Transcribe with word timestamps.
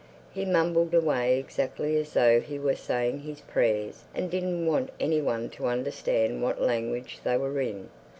He 0.33 0.45
mumbled 0.45 0.95
away 0.95 1.37
exactly 1.37 1.95
as 1.97 2.13
though 2.13 2.39
he 2.41 2.57
were 2.57 2.73
saying 2.75 3.19
his 3.19 3.41
prayers 3.41 4.03
and 4.15 4.31
didn't 4.31 4.65
want 4.65 4.89
any 4.99 5.21
one 5.21 5.47
to 5.51 5.67
understand 5.67 6.41
what 6.41 6.59
language 6.59 7.19
they 7.23 7.37
were 7.37 7.61
in. 7.61 7.87